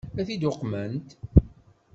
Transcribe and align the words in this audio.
Ad 0.19 0.25
t-id-uqment? 0.27 1.07